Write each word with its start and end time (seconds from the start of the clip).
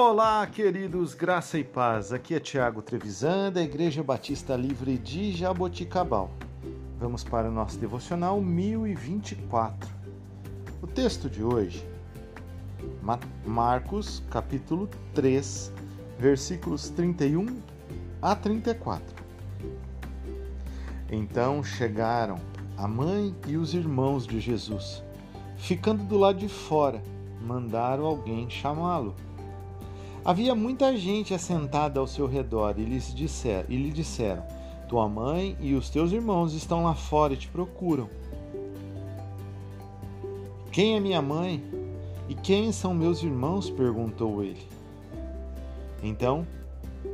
Olá, 0.00 0.46
queridos, 0.46 1.12
graça 1.12 1.58
e 1.58 1.64
paz. 1.64 2.12
Aqui 2.12 2.32
é 2.32 2.38
Tiago 2.38 2.80
Trevisan, 2.80 3.50
da 3.50 3.60
Igreja 3.60 4.00
Batista 4.00 4.54
Livre 4.54 4.96
de 4.96 5.32
Jaboticabal. 5.32 6.30
Vamos 7.00 7.24
para 7.24 7.48
o 7.48 7.52
nosso 7.52 7.76
devocional 7.78 8.40
1024. 8.40 9.90
O 10.80 10.86
texto 10.86 11.28
de 11.28 11.42
hoje, 11.42 11.84
Marcos, 13.44 14.22
capítulo 14.30 14.88
3, 15.14 15.72
versículos 16.16 16.90
31 16.90 17.60
a 18.22 18.36
34. 18.36 19.04
Então 21.10 21.64
chegaram 21.64 22.36
a 22.76 22.86
mãe 22.86 23.34
e 23.48 23.56
os 23.56 23.74
irmãos 23.74 24.28
de 24.28 24.38
Jesus. 24.38 25.02
Ficando 25.56 26.04
do 26.04 26.16
lado 26.16 26.38
de 26.38 26.48
fora, 26.48 27.02
mandaram 27.42 28.06
alguém 28.06 28.48
chamá-lo. 28.48 29.16
Havia 30.28 30.54
muita 30.54 30.94
gente 30.94 31.32
assentada 31.32 31.98
ao 31.98 32.06
seu 32.06 32.26
redor 32.26 32.78
e, 32.78 32.84
lhes 32.84 33.14
disser, 33.14 33.64
e 33.66 33.78
lhe 33.78 33.90
disseram: 33.90 34.44
Tua 34.86 35.08
mãe 35.08 35.56
e 35.58 35.72
os 35.72 35.88
teus 35.88 36.12
irmãos 36.12 36.52
estão 36.52 36.84
lá 36.84 36.94
fora 36.94 37.32
e 37.32 37.36
te 37.38 37.48
procuram. 37.48 38.10
Quem 40.70 40.96
é 40.96 41.00
minha 41.00 41.22
mãe? 41.22 41.64
E 42.28 42.34
quem 42.34 42.70
são 42.72 42.92
meus 42.92 43.22
irmãos? 43.22 43.70
perguntou 43.70 44.44
ele. 44.44 44.68
Então 46.02 46.46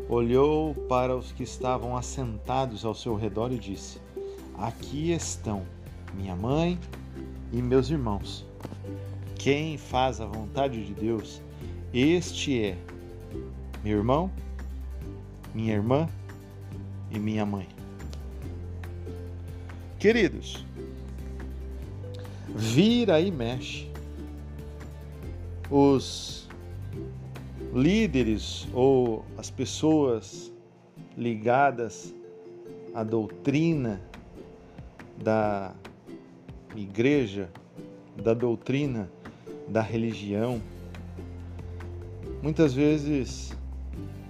olhou 0.09 0.75
para 0.89 1.17
os 1.17 1.31
que 1.31 1.45
estavam 1.45 1.97
assentados 1.97 2.85
ao 2.85 2.97
seu 2.97 3.15
redor 3.15 3.53
e 3.53 3.59
disse: 3.61 4.01
Aqui 4.59 5.12
estão 5.12 5.62
minha 6.15 6.35
mãe 6.35 6.77
e 7.53 7.62
meus 7.62 7.91
irmãos. 7.91 8.45
Quem 9.37 9.79
faz 9.79 10.21
a 10.21 10.27
vontade 10.27 10.85
de 10.85 10.93
Deus, 10.93 11.41
este 11.93 12.61
é 12.61 12.77
meu 13.83 13.99
irmão, 13.99 14.31
minha 15.55 15.75
irmã 15.75 16.09
e 17.11 17.19
minha 17.19 17.45
mãe. 17.45 17.69
Queridos, 19.99 20.65
vira 22.55 23.21
e 23.21 23.31
mexe. 23.31 23.91
Os 25.71 26.49
líderes 27.73 28.69
ou 28.73 29.25
as 29.37 29.51
pessoas 29.51 30.53
ligadas 31.17 32.15
à 32.95 33.03
doutrina 33.03 34.01
da 35.23 35.75
igreja, 36.77 37.51
da 38.23 38.35
doutrina 38.35 39.11
da 39.69 39.81
religião, 39.81 40.61
muitas 42.45 42.75
vezes 42.75 43.56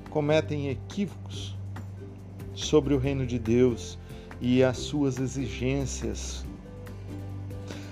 cometem 0.08 0.70
equívocos 0.70 1.56
sobre 2.54 2.94
o 2.94 2.98
reino 2.98 3.26
de 3.26 3.40
Deus 3.40 3.98
e 4.40 4.62
as 4.62 4.78
suas 4.78 5.18
exigências. 5.18 6.46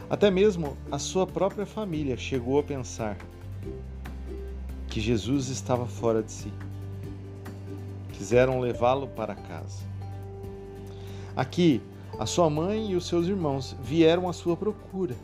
Até 0.08 0.30
mesmo 0.30 0.76
a 0.92 0.98
sua 1.00 1.26
própria 1.26 1.66
família 1.66 2.16
chegou 2.16 2.60
a 2.60 2.62
pensar 2.62 3.18
que 4.86 5.00
Jesus 5.00 5.48
estava 5.48 5.86
fora 5.86 6.22
de 6.22 6.30
si. 6.30 6.52
Quiseram 8.12 8.60
levá-lo 8.60 9.08
para 9.08 9.34
casa. 9.34 9.82
Aqui, 11.34 11.82
a 12.16 12.26
sua 12.26 12.48
mãe 12.48 12.92
e 12.92 12.94
os 12.94 13.08
seus 13.08 13.26
irmãos 13.26 13.76
vieram 13.82 14.28
à 14.28 14.32
sua 14.32 14.56
procura. 14.56 15.16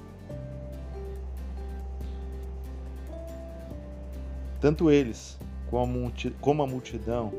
Tanto 4.60 4.90
eles 4.90 5.38
como 5.70 6.62
a 6.62 6.66
multidão, 6.66 7.32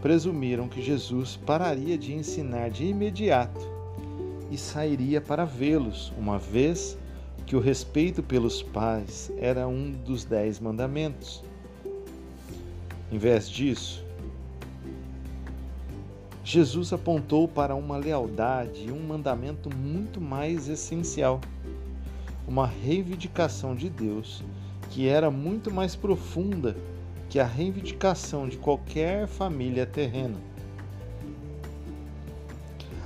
presumiram 0.00 0.68
que 0.68 0.82
Jesus 0.82 1.36
pararia 1.36 1.96
de 1.96 2.14
ensinar 2.14 2.70
de 2.70 2.84
imediato 2.84 3.60
e 4.50 4.56
sairia 4.58 5.20
para 5.20 5.44
vê-los, 5.44 6.12
uma 6.18 6.38
vez 6.38 6.98
que 7.46 7.54
o 7.54 7.60
respeito 7.60 8.22
pelos 8.22 8.62
pais 8.62 9.30
era 9.36 9.68
um 9.68 9.90
dos 9.92 10.24
dez 10.24 10.58
mandamentos. 10.58 11.44
Em 13.12 13.18
vez 13.18 13.48
disso, 13.48 14.04
Jesus 16.42 16.92
apontou 16.92 17.46
para 17.46 17.74
uma 17.74 17.96
lealdade 17.96 18.86
e 18.88 18.92
um 18.92 19.00
mandamento 19.00 19.74
muito 19.74 20.20
mais 20.20 20.68
essencial, 20.68 21.40
uma 22.46 22.66
reivindicação 22.66 23.74
de 23.74 23.88
Deus 23.88 24.42
que 24.90 25.08
era 25.08 25.30
muito 25.30 25.70
mais 25.70 25.96
profunda 25.96 26.76
que 27.28 27.38
a 27.40 27.44
reivindicação 27.44 28.48
de 28.48 28.56
qualquer 28.56 29.26
família 29.26 29.84
terrena. 29.84 30.38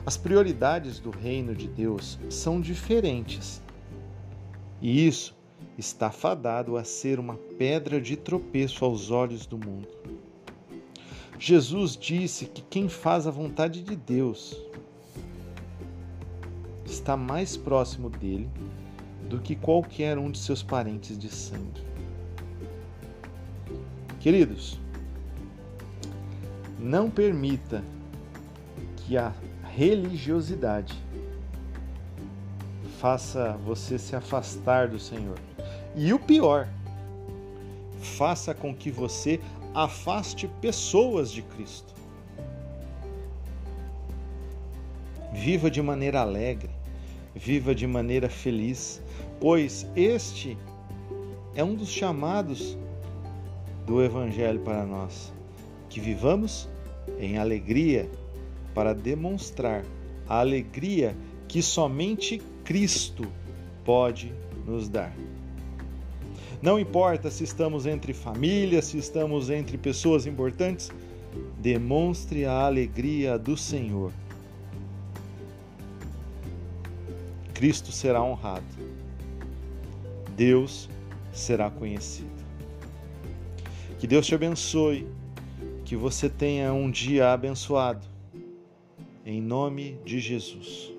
As 0.05 0.17
prioridades 0.17 0.99
do 0.99 1.11
reino 1.11 1.55
de 1.55 1.69
Deus 1.69 2.19
são 2.31 2.61
diferentes. 2.61 3.62
E 4.81 5.06
isso 5.06 5.37
está 5.77 6.11
fadado 6.11 6.77
a 6.77 6.84
ser 6.84 7.21
uma 7.21 7.34
pedra 7.59 8.00
de 8.00 8.17
tropeço 8.17 8.84
aos 8.84 9.11
olhos 9.11 9.47
do 9.47 9.59
mundo. 9.59 9.88
Jesus 11.38 11.97
disse 11.97 12.47
que 12.47 12.62
quem 12.62 12.88
faz 12.88 13.27
a 13.27 13.31
vontade 13.31 13.83
de 13.83 13.94
Deus 13.94 14.61
está 16.84 17.17
mais 17.17 17.56
próximo 17.56 18.11
dele 18.11 18.50
do 19.29 19.41
que 19.41 19.55
qualquer 19.55 20.19
um 20.19 20.31
de 20.31 20.39
seus 20.39 20.62
parentes 20.62 21.19
de 21.19 21.29
sangue. 21.29 21.83
Queridos, 24.21 24.79
não 26.79 27.11
permita 27.11 27.83
que 28.97 29.17
a 29.17 29.33
religiosidade 29.65 30.97
faça 32.99 33.53
você 33.65 33.99
se 33.99 34.17
afastar 34.17 34.89
do 34.89 34.99
Senhor. 34.99 35.39
E 35.95 36.12
o 36.12 36.19
pior, 36.19 36.69
faça 38.00 38.55
com 38.55 38.75
que 38.75 38.91
você 38.91 39.41
afaste 39.75 40.49
pessoas 40.61 41.31
de 41.31 41.43
Cristo. 41.43 41.95
Viva 45.33 45.71
de 45.71 45.81
maneira 45.81 46.21
alegre, 46.21 46.71
viva 47.38 47.72
de 47.75 47.87
maneira 47.87 48.28
feliz, 48.28 49.00
pois 49.41 49.87
este 49.94 50.59
é 51.54 51.62
um 51.62 51.75
dos 51.75 51.88
chamados 51.88 52.76
do 53.87 54.03
Evangelho 54.03 54.60
para 54.60 54.84
nós, 54.84 55.32
que 55.88 56.00
vivamos 56.00 56.69
em 57.19 57.38
alegria 57.38 58.10
para 58.75 58.93
demonstrar 58.93 59.84
a 60.28 60.41
alegria 60.41 61.16
que 61.47 61.62
somente 61.62 62.43
Cristo 62.65 63.26
pode 63.84 64.32
nos 64.66 64.88
dar. 64.88 65.16
Não 66.60 66.78
importa 66.78 67.31
se 67.31 67.44
estamos 67.44 67.87
entre 67.87 68.12
famílias, 68.12 68.87
se 68.87 68.99
estamos 68.99 69.49
entre 69.49 69.78
pessoas 69.78 70.26
importantes, 70.26 70.91
demonstre 71.59 72.44
a 72.44 72.66
alegria 72.66 73.38
do 73.38 73.56
Senhor. 73.56 74.12
Cristo 77.59 77.91
será 77.91 78.23
honrado. 78.23 78.65
Deus 80.37 80.89
será 81.33 81.69
conhecido. 81.69 82.31
Que 83.99 84.07
Deus 84.07 84.25
te 84.29 84.33
abençoe, 84.33 85.09
que 85.85 85.97
você 85.97 86.31
tenha 86.31 86.73
um 86.73 86.89
dia 86.89 87.33
abençoado. 87.33 88.07
Em 89.27 89.43
nome 89.43 89.99
de 90.05 90.21
Jesus. 90.21 90.93